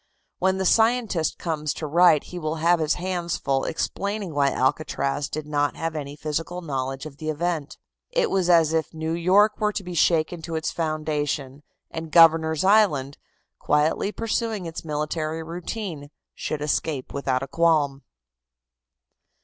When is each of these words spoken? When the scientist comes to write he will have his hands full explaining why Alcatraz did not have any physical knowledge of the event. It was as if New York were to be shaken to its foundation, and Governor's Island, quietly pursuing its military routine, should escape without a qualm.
When 0.39 0.57
the 0.57 0.65
scientist 0.65 1.37
comes 1.37 1.75
to 1.75 1.85
write 1.85 2.23
he 2.23 2.39
will 2.39 2.55
have 2.55 2.79
his 2.79 2.95
hands 2.95 3.37
full 3.37 3.65
explaining 3.65 4.33
why 4.33 4.49
Alcatraz 4.49 5.29
did 5.29 5.45
not 5.45 5.75
have 5.75 5.95
any 5.95 6.15
physical 6.15 6.61
knowledge 6.63 7.05
of 7.05 7.17
the 7.17 7.29
event. 7.29 7.77
It 8.09 8.31
was 8.31 8.49
as 8.49 8.73
if 8.73 8.95
New 8.95 9.13
York 9.13 9.59
were 9.59 9.71
to 9.71 9.83
be 9.83 9.93
shaken 9.93 10.41
to 10.41 10.55
its 10.55 10.71
foundation, 10.71 11.61
and 11.91 12.11
Governor's 12.11 12.63
Island, 12.63 13.19
quietly 13.59 14.11
pursuing 14.11 14.65
its 14.65 14.83
military 14.83 15.43
routine, 15.43 16.09
should 16.33 16.63
escape 16.63 17.13
without 17.13 17.43
a 17.43 17.47
qualm. 17.47 18.01